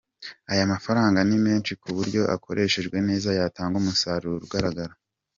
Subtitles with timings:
[0.51, 4.93] Aya mafaranga ni menshi ku buryo akoreshejwe neza yatanga umusaruro ugaragara.